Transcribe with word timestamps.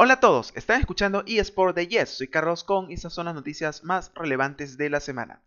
Hola 0.00 0.14
a 0.14 0.20
todos, 0.20 0.52
están 0.54 0.78
escuchando 0.78 1.24
eSport 1.26 1.74
de 1.74 1.88
Yes, 1.88 2.10
soy 2.10 2.28
Carlos 2.28 2.62
con 2.62 2.88
y 2.88 2.94
estas 2.94 3.12
son 3.12 3.24
las 3.26 3.34
noticias 3.34 3.82
más 3.82 4.12
relevantes 4.14 4.78
de 4.78 4.90
la 4.90 5.00
semana. 5.00 5.42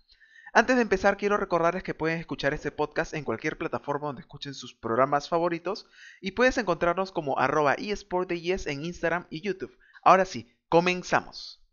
Antes 0.51 0.75
de 0.75 0.81
empezar 0.81 1.15
quiero 1.15 1.37
recordarles 1.37 1.83
que 1.83 1.93
pueden 1.93 2.19
escuchar 2.19 2.53
este 2.53 2.69
podcast 2.69 3.13
en 3.13 3.23
cualquier 3.23 3.57
plataforma 3.57 4.07
donde 4.07 4.23
escuchen 4.23 4.53
sus 4.53 4.73
programas 4.73 5.29
favoritos 5.29 5.87
y 6.19 6.31
puedes 6.31 6.57
encontrarnos 6.57 7.13
como 7.13 7.39
arroba 7.39 7.75
eSport 7.75 8.27
de 8.27 8.61
en 8.65 8.83
Instagram 8.83 9.25
y 9.29 9.39
YouTube. 9.39 9.73
Ahora 10.03 10.25
sí, 10.25 10.53
comenzamos. 10.67 11.63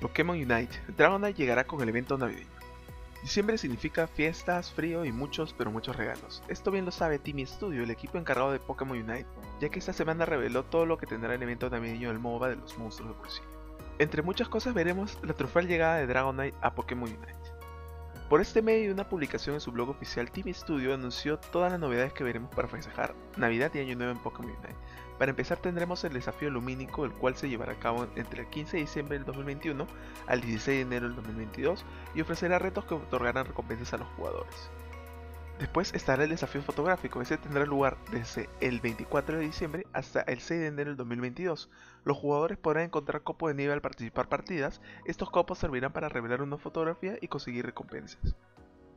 Pokémon 0.00 0.36
Unite, 0.36 0.80
Dragonite 0.96 1.34
llegará 1.34 1.66
con 1.66 1.80
el 1.80 1.88
evento 1.88 2.16
navideño. 2.16 2.59
Diciembre 3.22 3.58
significa 3.58 4.06
fiestas, 4.06 4.72
frío 4.72 5.04
y 5.04 5.12
muchos 5.12 5.52
pero 5.52 5.70
muchos 5.70 5.96
regalos. 5.96 6.42
Esto 6.48 6.70
bien 6.70 6.86
lo 6.86 6.90
sabe 6.90 7.18
Timmy 7.18 7.44
Studio, 7.44 7.82
el 7.82 7.90
equipo 7.90 8.16
encargado 8.16 8.50
de 8.50 8.60
Pokémon 8.60 8.96
Unite, 8.96 9.26
ya 9.60 9.68
que 9.68 9.78
esta 9.78 9.92
semana 9.92 10.24
reveló 10.24 10.64
todo 10.64 10.86
lo 10.86 10.96
que 10.96 11.06
tendrá 11.06 11.34
el 11.34 11.42
evento 11.42 11.68
navideño 11.68 12.08
del 12.08 12.18
MOBA 12.18 12.48
de 12.48 12.56
los 12.56 12.78
monstruos 12.78 13.14
de 13.22 13.30
sí. 13.30 13.40
Entre 13.98 14.22
muchas 14.22 14.48
cosas 14.48 14.72
veremos 14.72 15.18
la 15.22 15.34
triunfal 15.34 15.68
llegada 15.68 15.96
de 15.96 16.06
Dragonite 16.06 16.56
a 16.62 16.74
Pokémon 16.74 17.10
Unite. 17.10 17.39
Por 18.30 18.40
este 18.40 18.62
medio 18.62 18.92
una 18.92 19.08
publicación 19.08 19.56
en 19.56 19.60
su 19.60 19.72
blog 19.72 19.88
oficial, 19.88 20.30
Timmy 20.30 20.54
Studio 20.54 20.94
anunció 20.94 21.36
todas 21.36 21.72
las 21.72 21.80
novedades 21.80 22.12
que 22.12 22.22
veremos 22.22 22.54
para 22.54 22.68
festejar 22.68 23.12
Navidad 23.36 23.72
y 23.74 23.80
Año 23.80 23.96
Nuevo 23.96 24.12
en 24.12 24.22
Pokémon 24.22 24.52
Unite. 24.52 24.76
Para 25.18 25.30
empezar 25.30 25.58
tendremos 25.58 26.04
el 26.04 26.12
desafío 26.12 26.48
lumínico, 26.48 27.04
el 27.04 27.10
cual 27.10 27.34
se 27.34 27.48
llevará 27.48 27.72
a 27.72 27.80
cabo 27.80 28.06
entre 28.14 28.42
el 28.42 28.48
15 28.48 28.76
de 28.76 28.82
diciembre 28.84 29.18
del 29.18 29.26
2021 29.26 29.84
al 30.28 30.40
16 30.42 30.64
de 30.64 30.80
enero 30.82 31.06
del 31.08 31.16
2022 31.16 31.84
y 32.14 32.20
ofrecerá 32.20 32.60
retos 32.60 32.84
que 32.84 32.94
otorgarán 32.94 33.46
recompensas 33.46 33.94
a 33.94 33.98
los 33.98 34.08
jugadores. 34.10 34.70
Después 35.60 35.92
estará 35.92 36.24
el 36.24 36.30
desafío 36.30 36.62
fotográfico, 36.62 37.20
ese 37.20 37.36
tendrá 37.36 37.66
lugar 37.66 37.98
desde 38.10 38.48
el 38.62 38.80
24 38.80 39.36
de 39.36 39.44
diciembre 39.44 39.86
hasta 39.92 40.22
el 40.22 40.40
6 40.40 40.58
de 40.58 40.66
enero 40.68 40.88
del 40.88 40.96
2022. 40.96 41.68
Los 42.02 42.16
jugadores 42.16 42.56
podrán 42.56 42.84
encontrar 42.84 43.22
copos 43.22 43.50
de 43.50 43.54
nieve 43.56 43.74
al 43.74 43.82
participar 43.82 44.30
partidas, 44.30 44.80
estos 45.04 45.28
copos 45.28 45.58
servirán 45.58 45.92
para 45.92 46.08
revelar 46.08 46.40
una 46.40 46.56
fotografía 46.56 47.18
y 47.20 47.28
conseguir 47.28 47.66
recompensas. 47.66 48.34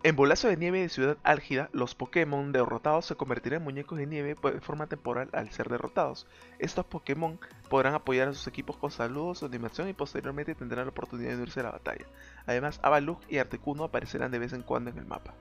En 0.03 0.15
Bolazo 0.15 0.47
de 0.47 0.55
Nieve 0.55 0.79
de 0.79 0.87
Ciudad 0.87 1.17
Álgida, 1.23 1.69
los 1.73 1.95
Pokémon 1.95 2.53
derrotados 2.53 3.07
se 3.07 3.15
convertirán 3.15 3.59
en 3.59 3.65
muñecos 3.65 3.97
de 3.97 4.07
nieve 4.07 4.37
de 4.41 4.61
forma 4.61 4.87
temporal 4.87 5.27
al 5.33 5.51
ser 5.51 5.67
derrotados. 5.67 6.27
Estos 6.59 6.85
Pokémon 6.85 7.41
podrán 7.69 7.93
apoyar 7.93 8.29
a 8.29 8.33
sus 8.33 8.47
equipos 8.47 8.77
con 8.77 8.89
saludos 8.89 9.43
animación 9.43 9.89
y 9.89 9.93
posteriormente 9.93 10.55
tendrán 10.55 10.85
la 10.85 10.91
oportunidad 10.91 11.31
de 11.31 11.35
unirse 11.35 11.59
a 11.59 11.63
la 11.63 11.71
batalla. 11.71 12.05
Además, 12.45 12.79
Avalugg 12.83 13.19
y 13.27 13.39
Articuno 13.39 13.83
aparecerán 13.83 14.31
de 14.31 14.39
vez 14.39 14.53
en 14.53 14.63
cuando 14.63 14.91
en 14.91 14.97
el 14.97 15.05
mapa. 15.05 15.33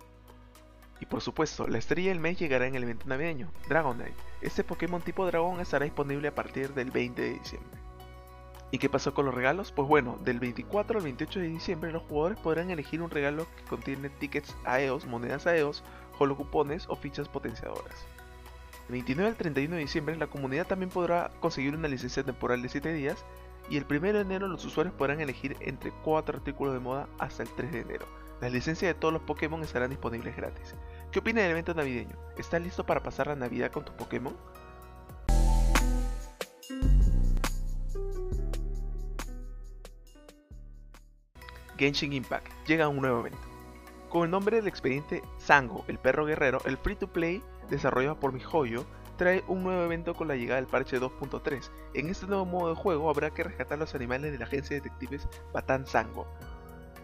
Y 1.02 1.06
por 1.06 1.20
supuesto, 1.20 1.66
la 1.66 1.78
estrella 1.78 2.10
del 2.10 2.20
mes 2.20 2.38
llegará 2.38 2.68
en 2.68 2.76
el 2.76 2.84
evento 2.84 3.08
navideño, 3.08 3.50
Dragonite. 3.68 4.14
Este 4.40 4.62
Pokémon 4.62 5.02
tipo 5.02 5.26
dragón 5.26 5.58
estará 5.58 5.84
disponible 5.84 6.28
a 6.28 6.34
partir 6.36 6.74
del 6.74 6.92
20 6.92 7.20
de 7.20 7.30
diciembre. 7.40 7.80
¿Y 8.70 8.78
qué 8.78 8.88
pasó 8.88 9.12
con 9.12 9.26
los 9.26 9.34
regalos? 9.34 9.72
Pues 9.72 9.88
bueno, 9.88 10.16
del 10.22 10.38
24 10.38 10.98
al 10.98 11.02
28 11.02 11.40
de 11.40 11.48
diciembre 11.48 11.90
los 11.90 12.04
jugadores 12.04 12.38
podrán 12.38 12.70
elegir 12.70 13.02
un 13.02 13.10
regalo 13.10 13.48
que 13.56 13.64
contiene 13.64 14.10
tickets 14.10 14.54
AEOS, 14.64 15.06
monedas 15.06 15.44
AEOS, 15.48 15.82
holocupones 16.20 16.84
o 16.88 16.94
fichas 16.94 17.28
potenciadoras. 17.28 18.06
Del 18.86 18.92
29 18.92 19.28
al 19.28 19.36
31 19.36 19.74
de 19.74 19.80
diciembre 19.80 20.14
la 20.14 20.28
comunidad 20.28 20.68
también 20.68 20.90
podrá 20.90 21.32
conseguir 21.40 21.74
una 21.74 21.88
licencia 21.88 22.22
temporal 22.22 22.62
de 22.62 22.68
7 22.68 22.92
días 22.92 23.24
y 23.68 23.76
el 23.76 23.86
1 23.90 24.00
de 24.12 24.20
enero 24.20 24.46
los 24.46 24.64
usuarios 24.64 24.94
podrán 24.94 25.20
elegir 25.20 25.56
entre 25.58 25.90
4 26.04 26.38
artículos 26.38 26.74
de 26.74 26.80
moda 26.80 27.08
hasta 27.18 27.42
el 27.42 27.48
3 27.48 27.72
de 27.72 27.80
enero. 27.80 28.06
Las 28.42 28.50
licencias 28.50 28.92
de 28.92 28.98
todos 28.98 29.14
los 29.14 29.22
Pokémon 29.22 29.62
estarán 29.62 29.90
disponibles 29.90 30.36
gratis. 30.36 30.74
¿Qué 31.12 31.18
opina 31.18 31.42
del 31.42 31.50
evento 31.50 31.74
navideño? 31.74 32.16
¿Estás 32.38 32.62
listo 32.62 32.86
para 32.86 33.02
pasar 33.02 33.26
la 33.26 33.36
Navidad 33.36 33.70
con 33.70 33.84
tu 33.84 33.94
Pokémon? 33.94 34.34
Genshin 41.76 42.14
Impact 42.14 42.46
llega 42.66 42.86
a 42.86 42.88
un 42.88 43.02
nuevo 43.02 43.20
evento. 43.20 43.46
Con 44.08 44.24
el 44.24 44.30
nombre 44.30 44.56
del 44.56 44.68
expediente 44.68 45.20
Sango, 45.36 45.84
el 45.86 45.98
perro 45.98 46.24
guerrero, 46.24 46.62
el 46.64 46.78
free 46.78 46.96
to 46.96 47.12
play 47.12 47.42
desarrollado 47.68 48.18
por 48.18 48.32
MiHoYo 48.32 48.86
trae 49.18 49.44
un 49.48 49.64
nuevo 49.64 49.82
evento 49.82 50.14
con 50.14 50.28
la 50.28 50.36
llegada 50.36 50.62
del 50.62 50.70
parche 50.70 50.98
2.3. 50.98 51.70
En 51.92 52.08
este 52.08 52.26
nuevo 52.26 52.46
modo 52.46 52.70
de 52.70 52.76
juego 52.76 53.10
habrá 53.10 53.34
que 53.34 53.44
rescatar 53.44 53.78
los 53.78 53.94
animales 53.94 54.32
de 54.32 54.38
la 54.38 54.46
agencia 54.46 54.76
de 54.76 54.80
detectives 54.80 55.28
Batan 55.52 55.86
Sango. 55.86 56.26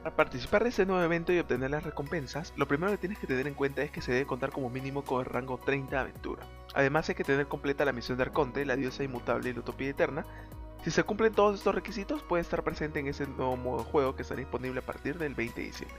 Para 0.08 0.16
participar 0.16 0.62
de 0.62 0.70
este 0.70 0.86
nuevo 0.86 1.02
evento 1.02 1.34
y 1.34 1.38
obtener 1.38 1.70
las 1.70 1.82
recompensas, 1.82 2.54
lo 2.56 2.66
primero 2.66 2.90
que 2.90 2.96
tienes 2.96 3.18
que 3.18 3.26
tener 3.26 3.46
en 3.46 3.52
cuenta 3.52 3.82
es 3.82 3.90
que 3.90 4.00
se 4.00 4.10
debe 4.10 4.26
contar 4.26 4.52
como 4.52 4.70
mínimo 4.70 5.04
con 5.04 5.20
el 5.20 5.26
rango 5.26 5.58
30 5.58 5.90
de 5.90 5.98
aventura. 5.98 6.46
Además 6.72 7.06
hay 7.10 7.14
que 7.14 7.24
tener 7.24 7.46
completa 7.46 7.84
la 7.84 7.92
misión 7.92 8.16
de 8.16 8.22
Arconte, 8.22 8.64
la 8.64 8.76
diosa 8.76 9.04
inmutable 9.04 9.50
y 9.50 9.52
la 9.52 9.60
utopía 9.60 9.90
eterna, 9.90 10.24
si 10.82 10.90
se 10.90 11.04
cumplen 11.04 11.34
todos 11.34 11.56
estos 11.56 11.74
requisitos, 11.74 12.22
puede 12.22 12.40
estar 12.40 12.64
presente 12.64 13.00
en 13.00 13.08
ese 13.08 13.26
nuevo 13.26 13.58
modo 13.58 13.84
de 13.84 13.90
juego 13.90 14.16
que 14.16 14.22
estará 14.22 14.38
disponible 14.38 14.78
a 14.80 14.86
partir 14.86 15.18
del 15.18 15.34
20 15.34 15.60
de 15.60 15.66
diciembre. 15.66 15.98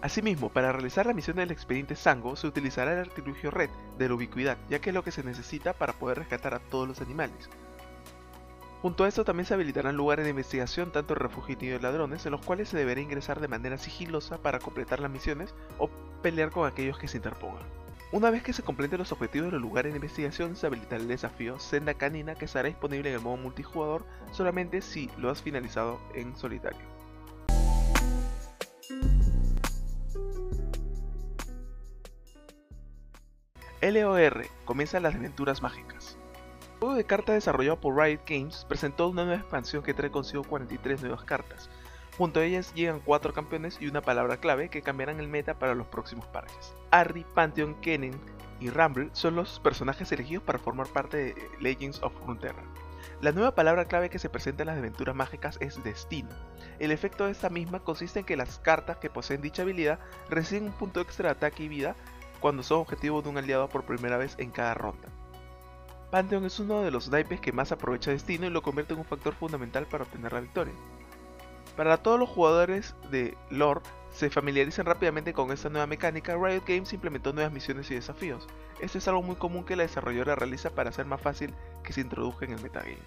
Asimismo, 0.00 0.48
para 0.48 0.72
realizar 0.72 1.04
la 1.04 1.12
misión 1.12 1.36
del 1.36 1.50
expediente 1.50 1.96
Sango 1.96 2.34
se 2.34 2.46
utilizará 2.46 2.94
el 2.94 3.00
artilugio 3.00 3.50
Red 3.50 3.68
de 3.98 4.08
la 4.08 4.14
ubicuidad, 4.14 4.56
ya 4.70 4.78
que 4.78 4.88
es 4.88 4.94
lo 4.94 5.04
que 5.04 5.12
se 5.12 5.22
necesita 5.22 5.74
para 5.74 5.92
poder 5.92 6.16
rescatar 6.16 6.54
a 6.54 6.60
todos 6.60 6.88
los 6.88 7.02
animales. 7.02 7.50
Junto 8.82 9.04
a 9.04 9.08
esto 9.08 9.24
también 9.24 9.44
se 9.44 9.52
habilitarán 9.52 9.96
lugares 9.96 10.24
de 10.24 10.30
investigación 10.30 10.90
tanto 10.90 11.12
en 11.12 11.20
refugio 11.20 11.56
y 11.60 11.78
ladrones, 11.78 12.24
en 12.24 12.32
los 12.32 12.44
cuales 12.44 12.70
se 12.70 12.78
deberá 12.78 13.02
ingresar 13.02 13.38
de 13.38 13.48
manera 13.48 13.76
sigilosa 13.76 14.38
para 14.38 14.58
completar 14.58 15.00
las 15.00 15.10
misiones 15.10 15.54
o 15.78 15.90
pelear 16.22 16.50
con 16.50 16.66
aquellos 16.66 16.98
que 16.98 17.06
se 17.06 17.18
interpongan. 17.18 17.62
Una 18.10 18.30
vez 18.30 18.42
que 18.42 18.54
se 18.54 18.62
completen 18.62 18.98
los 18.98 19.12
objetivos 19.12 19.48
de 19.48 19.52
los 19.52 19.60
lugares 19.60 19.92
de 19.92 19.98
investigación, 19.98 20.56
se 20.56 20.66
habilitará 20.66 20.96
el 20.96 21.08
desafío 21.08 21.60
Senda 21.60 21.94
Canina 21.94 22.34
que 22.34 22.46
estará 22.46 22.68
disponible 22.68 23.10
en 23.10 23.16
el 23.16 23.20
modo 23.20 23.36
multijugador 23.36 24.04
solamente 24.32 24.80
si 24.80 25.10
lo 25.18 25.30
has 25.30 25.42
finalizado 25.42 26.00
en 26.14 26.34
solitario. 26.34 26.80
LOR 33.82 34.46
comienza 34.64 35.00
las 35.00 35.14
aventuras 35.14 35.62
mágicas. 35.62 36.19
Juego 36.80 36.94
de 36.94 37.04
cartas 37.04 37.34
desarrollado 37.34 37.78
por 37.78 37.96
Riot 37.96 38.22
Games 38.26 38.64
presentó 38.68 39.08
una 39.08 39.24
nueva 39.24 39.40
expansión 39.40 39.82
que 39.82 39.94
trae 39.94 40.10
consigo 40.10 40.42
43 40.44 41.02
nuevas 41.02 41.24
cartas, 41.24 41.70
Junto 42.20 42.40
a 42.40 42.44
ellas 42.44 42.74
llegan 42.74 43.00
cuatro 43.00 43.32
campeones 43.32 43.78
y 43.80 43.86
una 43.86 44.02
palabra 44.02 44.36
clave 44.36 44.68
que 44.68 44.82
cambiarán 44.82 45.20
el 45.20 45.28
meta 45.28 45.58
para 45.58 45.74
los 45.74 45.86
próximos 45.86 46.26
parches. 46.26 46.74
Arri, 46.90 47.24
Pantheon, 47.34 47.74
Kennen 47.80 48.20
y 48.60 48.68
Rumble 48.68 49.08
son 49.14 49.36
los 49.36 49.58
personajes 49.60 50.12
elegidos 50.12 50.44
para 50.44 50.58
formar 50.58 50.86
parte 50.88 51.16
de 51.16 51.48
Legends 51.60 52.02
of 52.02 52.12
Runeterra. 52.26 52.62
La 53.22 53.32
nueva 53.32 53.54
palabra 53.54 53.86
clave 53.86 54.10
que 54.10 54.18
se 54.18 54.28
presenta 54.28 54.64
en 54.64 54.66
las 54.66 54.76
aventuras 54.76 55.16
mágicas 55.16 55.56
es 55.62 55.82
Destino. 55.82 56.28
El 56.78 56.90
efecto 56.90 57.24
de 57.24 57.32
esta 57.32 57.48
misma 57.48 57.80
consiste 57.80 58.20
en 58.20 58.26
que 58.26 58.36
las 58.36 58.58
cartas 58.58 58.98
que 58.98 59.08
poseen 59.08 59.40
dicha 59.40 59.62
habilidad 59.62 59.98
reciben 60.28 60.64
un 60.64 60.72
punto 60.72 61.00
extra 61.00 61.30
de 61.30 61.36
ataque 61.36 61.62
y 61.62 61.68
vida 61.68 61.96
cuando 62.40 62.62
son 62.62 62.80
objetivo 62.80 63.22
de 63.22 63.30
un 63.30 63.38
aliado 63.38 63.68
por 63.70 63.84
primera 63.84 64.18
vez 64.18 64.34
en 64.38 64.50
cada 64.50 64.74
ronda. 64.74 65.08
Pantheon 66.10 66.44
es 66.44 66.58
uno 66.58 66.82
de 66.82 66.90
los 66.90 67.08
naipes 67.08 67.40
que 67.40 67.52
más 67.52 67.70
aprovecha 67.70 68.10
Destino 68.10 68.46
y 68.46 68.50
lo 68.50 68.62
convierte 68.62 68.94
en 68.94 68.98
un 68.98 69.04
factor 69.04 69.32
fundamental 69.34 69.86
para 69.86 70.02
obtener 70.02 70.32
la 70.32 70.40
victoria. 70.40 70.74
Para 71.76 71.98
todos 71.98 72.18
los 72.18 72.28
jugadores 72.28 72.96
de 73.12 73.36
lore 73.48 73.82
se 74.10 74.28
familiaricen 74.28 74.86
rápidamente 74.86 75.32
con 75.32 75.52
esta 75.52 75.68
nueva 75.68 75.86
mecánica, 75.86 76.36
Riot 76.36 76.64
Games 76.66 76.92
implementó 76.92 77.32
nuevas 77.32 77.52
misiones 77.52 77.88
y 77.92 77.94
desafíos. 77.94 78.48
Esto 78.80 78.98
es 78.98 79.06
algo 79.06 79.22
muy 79.22 79.36
común 79.36 79.64
que 79.64 79.76
la 79.76 79.84
desarrolladora 79.84 80.34
realiza 80.34 80.70
para 80.70 80.90
hacer 80.90 81.06
más 81.06 81.20
fácil 81.20 81.54
que 81.84 81.92
se 81.92 82.00
introduzca 82.00 82.44
en 82.44 82.52
el 82.52 82.60
metagame. 82.60 82.98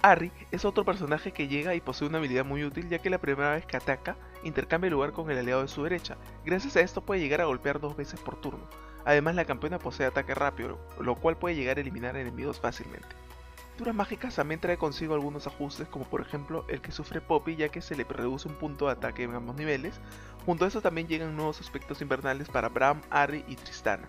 Harry 0.00 0.32
es 0.50 0.64
otro 0.64 0.84
personaje 0.84 1.32
que 1.32 1.46
llega 1.46 1.74
y 1.74 1.80
posee 1.80 2.08
una 2.08 2.18
habilidad 2.18 2.44
muy 2.46 2.64
útil 2.64 2.88
ya 2.88 3.00
que 3.00 3.10
la 3.10 3.18
primera 3.18 3.52
vez 3.52 3.66
que 3.66 3.76
ataca 3.76 4.16
intercambia 4.42 4.90
lugar 4.90 5.12
con 5.12 5.30
el 5.30 5.38
aliado 5.38 5.62
de 5.62 5.68
su 5.68 5.84
derecha. 5.84 6.16
Gracias 6.44 6.74
a 6.76 6.80
esto 6.80 7.02
puede 7.02 7.20
llegar 7.20 7.42
a 7.42 7.44
golpear 7.44 7.78
dos 7.80 7.96
veces 7.96 8.18
por 8.18 8.40
turno. 8.40 8.66
Además 9.04 9.34
la 9.34 9.44
campeona 9.44 9.78
posee 9.78 10.06
ataque 10.06 10.34
rápido, 10.34 10.78
lo 11.00 11.16
cual 11.16 11.36
puede 11.36 11.56
llegar 11.56 11.78
a 11.78 11.80
eliminar 11.80 12.16
enemigos 12.16 12.60
fácilmente. 12.60 13.16
Aventuras 13.72 13.94
mágicas 13.94 14.36
también 14.36 14.60
trae 14.60 14.76
consigo 14.76 15.14
algunos 15.14 15.46
ajustes 15.46 15.88
como 15.88 16.04
por 16.04 16.20
ejemplo 16.20 16.64
el 16.68 16.80
que 16.80 16.92
sufre 16.92 17.20
Poppy 17.20 17.56
ya 17.56 17.70
que 17.70 17.80
se 17.80 17.96
le 17.96 18.04
reduce 18.04 18.46
un 18.46 18.54
punto 18.54 18.86
de 18.86 18.92
ataque 18.92 19.24
en 19.24 19.34
ambos 19.34 19.56
niveles. 19.56 19.98
Junto 20.46 20.64
a 20.64 20.68
eso 20.68 20.82
también 20.82 21.08
llegan 21.08 21.34
nuevos 21.34 21.60
aspectos 21.60 22.00
invernales 22.02 22.48
para 22.48 22.68
Bram, 22.68 23.00
Ari 23.10 23.44
y 23.48 23.56
Tristana. 23.56 24.08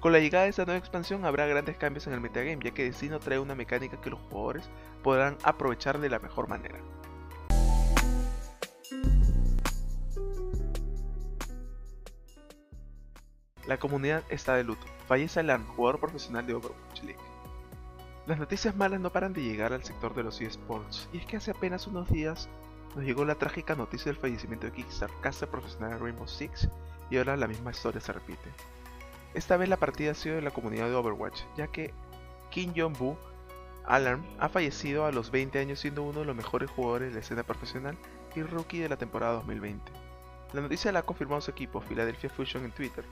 Con 0.00 0.12
la 0.12 0.18
llegada 0.20 0.44
de 0.44 0.50
esta 0.50 0.64
nueva 0.64 0.78
expansión 0.78 1.24
habrá 1.24 1.46
grandes 1.46 1.76
cambios 1.76 2.06
en 2.06 2.12
el 2.12 2.20
metagame 2.20 2.62
ya 2.62 2.70
que 2.70 2.84
Destino 2.84 3.18
trae 3.18 3.38
una 3.38 3.54
mecánica 3.54 4.00
que 4.00 4.10
los 4.10 4.20
jugadores 4.28 4.68
podrán 5.02 5.38
aprovechar 5.42 5.98
de 5.98 6.08
la 6.08 6.18
mejor 6.18 6.48
manera. 6.48 6.78
La 13.70 13.78
comunidad 13.78 14.24
está 14.30 14.56
de 14.56 14.64
luto. 14.64 14.84
Fallece 15.06 15.38
Alan, 15.38 15.64
jugador 15.64 16.00
profesional 16.00 16.44
de 16.44 16.54
Overwatch 16.54 17.04
League. 17.04 17.20
Las 18.26 18.36
noticias 18.36 18.74
malas 18.74 18.98
no 18.98 19.12
paran 19.12 19.32
de 19.32 19.44
llegar 19.44 19.72
al 19.72 19.84
sector 19.84 20.12
de 20.12 20.24
los 20.24 20.40
eSports, 20.40 21.08
y 21.12 21.18
es 21.18 21.26
que 21.26 21.36
hace 21.36 21.52
apenas 21.52 21.86
unos 21.86 22.10
días 22.10 22.48
nos 22.96 23.04
llegó 23.04 23.24
la 23.24 23.36
trágica 23.36 23.76
noticia 23.76 24.10
del 24.10 24.20
fallecimiento 24.20 24.66
de 24.66 24.72
Kickstarter, 24.72 25.48
profesional 25.48 25.90
de 25.90 25.98
Rainbow 25.98 26.26
Six, 26.26 26.68
y 27.10 27.18
ahora 27.18 27.36
la 27.36 27.46
misma 27.46 27.70
historia 27.70 28.00
se 28.00 28.12
repite. 28.12 28.50
Esta 29.34 29.56
vez 29.56 29.68
la 29.68 29.76
partida 29.76 30.10
ha 30.10 30.14
sido 30.14 30.34
de 30.34 30.42
la 30.42 30.50
comunidad 30.50 30.88
de 30.88 30.96
Overwatch, 30.96 31.42
ya 31.56 31.68
que 31.68 31.94
Kim 32.50 32.72
Jong-bu 32.74 33.16
Alarm 33.84 34.24
ha 34.40 34.48
fallecido 34.48 35.06
a 35.06 35.12
los 35.12 35.30
20 35.30 35.60
años 35.60 35.78
siendo 35.78 36.02
uno 36.02 36.18
de 36.18 36.26
los 36.26 36.34
mejores 36.34 36.72
jugadores 36.72 37.10
de 37.10 37.14
la 37.14 37.20
escena 37.20 37.44
profesional 37.44 37.96
y 38.34 38.42
rookie 38.42 38.80
de 38.80 38.88
la 38.88 38.96
temporada 38.96 39.34
2020. 39.34 39.92
La 40.54 40.60
noticia 40.60 40.90
la 40.90 40.98
ha 40.98 41.04
confirmado 41.04 41.40
su 41.40 41.52
equipo, 41.52 41.80
Philadelphia 41.80 42.30
Fusion, 42.30 42.64
en 42.64 42.72
Twitter, 42.72 43.04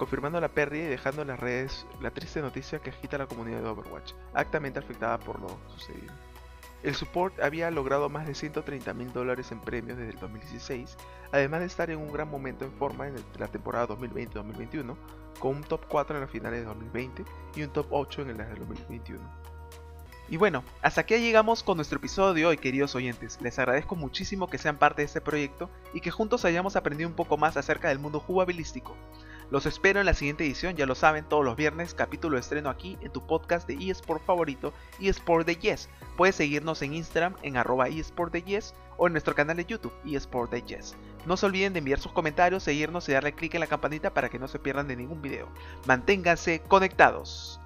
confirmando 0.00 0.40
la 0.40 0.48
pérdida 0.48 0.84
y 0.86 0.88
dejando 0.88 1.20
en 1.20 1.28
las 1.28 1.38
redes 1.38 1.86
la 2.00 2.10
triste 2.10 2.40
noticia 2.40 2.78
que 2.78 2.88
agita 2.88 3.16
a 3.16 3.18
la 3.18 3.26
comunidad 3.26 3.60
de 3.60 3.68
Overwatch, 3.68 4.14
altamente 4.32 4.78
afectada 4.78 5.20
por 5.20 5.38
lo 5.38 5.58
sucedido. 5.68 6.14
El 6.82 6.94
support 6.94 7.38
había 7.38 7.70
logrado 7.70 8.08
más 8.08 8.26
de 8.26 8.34
130 8.34 8.94
mil 8.94 9.12
dólares 9.12 9.52
en 9.52 9.60
premios 9.60 9.98
desde 9.98 10.12
el 10.12 10.18
2016, 10.18 10.96
además 11.32 11.60
de 11.60 11.66
estar 11.66 11.90
en 11.90 11.98
un 11.98 12.10
gran 12.10 12.30
momento 12.30 12.64
en 12.64 12.72
forma 12.72 13.08
en 13.08 13.16
la 13.38 13.48
temporada 13.48 13.88
2020-2021, 13.88 14.96
con 15.38 15.56
un 15.56 15.64
top 15.64 15.84
4 15.86 16.16
en 16.16 16.22
las 16.22 16.30
finales 16.30 16.60
de 16.60 16.64
2020 16.64 17.24
y 17.56 17.62
un 17.62 17.70
top 17.70 17.88
8 17.90 18.22
en 18.22 18.38
las 18.38 18.48
de 18.48 18.54
2021. 18.54 19.20
Y 20.30 20.38
bueno, 20.38 20.64
hasta 20.80 21.02
aquí 21.02 21.18
llegamos 21.18 21.62
con 21.62 21.76
nuestro 21.76 21.98
episodio 21.98 22.32
de 22.32 22.46
hoy, 22.46 22.56
queridos 22.56 22.94
oyentes. 22.94 23.38
Les 23.42 23.58
agradezco 23.58 23.96
muchísimo 23.96 24.48
que 24.48 24.56
sean 24.56 24.78
parte 24.78 25.02
de 25.02 25.06
este 25.06 25.20
proyecto 25.20 25.68
y 25.92 26.00
que 26.00 26.10
juntos 26.10 26.46
hayamos 26.46 26.76
aprendido 26.76 27.10
un 27.10 27.16
poco 27.16 27.36
más 27.36 27.58
acerca 27.58 27.88
del 27.88 27.98
mundo 27.98 28.20
jugabilístico. 28.20 28.96
Los 29.50 29.66
espero 29.66 29.98
en 29.98 30.06
la 30.06 30.14
siguiente 30.14 30.44
edición, 30.44 30.76
ya 30.76 30.86
lo 30.86 30.94
saben, 30.94 31.24
todos 31.24 31.44
los 31.44 31.56
viernes, 31.56 31.92
capítulo 31.92 32.36
de 32.36 32.40
estreno 32.40 32.70
aquí 32.70 32.96
en 33.00 33.10
tu 33.10 33.26
podcast 33.26 33.66
de 33.66 33.90
eSport 33.90 34.24
favorito, 34.24 34.72
eSport 35.00 35.44
de 35.44 35.56
Yes. 35.56 35.88
Puedes 36.16 36.36
seguirnos 36.36 36.82
en 36.82 36.94
Instagram 36.94 37.34
en 37.42 37.56
arroba 37.56 37.88
eSport 37.88 38.32
de 38.32 38.62
o 38.96 39.08
en 39.08 39.12
nuestro 39.12 39.34
canal 39.34 39.56
de 39.56 39.64
YouTube 39.64 39.92
eSport 40.06 40.52
de 40.52 40.62
Yes. 40.62 40.94
No 41.26 41.36
se 41.36 41.46
olviden 41.46 41.72
de 41.72 41.80
enviar 41.80 41.98
sus 41.98 42.12
comentarios, 42.12 42.62
seguirnos 42.62 43.08
y 43.08 43.12
darle 43.12 43.34
clic 43.34 43.54
en 43.54 43.60
la 43.60 43.66
campanita 43.66 44.14
para 44.14 44.28
que 44.28 44.38
no 44.38 44.46
se 44.46 44.60
pierdan 44.60 44.86
de 44.86 44.94
ningún 44.94 45.20
video. 45.20 45.48
Manténganse 45.84 46.60
conectados. 46.68 47.59